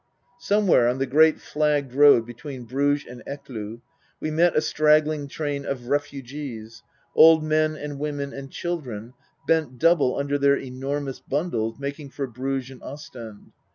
[0.39, 3.81] Somewhere on the great flagged road between Bruges and Ecloo
[4.19, 6.81] we met a straggling train of refugees
[7.13, 9.13] old men and women and children,
[9.45, 13.51] bent double under their enormous bundles, making for Bruges and Ostend.